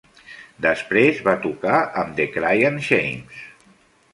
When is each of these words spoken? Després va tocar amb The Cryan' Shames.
Després 0.65 1.19
va 1.27 1.35
tocar 1.43 1.75
amb 2.05 2.17
The 2.21 2.27
Cryan' 2.39 2.81
Shames. 2.89 3.45